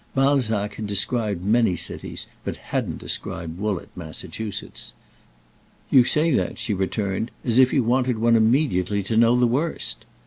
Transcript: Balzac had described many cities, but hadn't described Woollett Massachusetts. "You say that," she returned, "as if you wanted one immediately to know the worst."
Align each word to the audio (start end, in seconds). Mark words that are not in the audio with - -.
Balzac 0.15 0.73
had 0.77 0.87
described 0.87 1.45
many 1.45 1.75
cities, 1.75 2.25
but 2.43 2.55
hadn't 2.55 2.97
described 2.97 3.59
Woollett 3.59 3.89
Massachusetts. 3.95 4.93
"You 5.91 6.05
say 6.05 6.31
that," 6.31 6.57
she 6.57 6.73
returned, 6.73 7.29
"as 7.45 7.59
if 7.59 7.71
you 7.71 7.83
wanted 7.83 8.17
one 8.17 8.35
immediately 8.35 9.03
to 9.03 9.15
know 9.15 9.35
the 9.35 9.45
worst." 9.45 10.05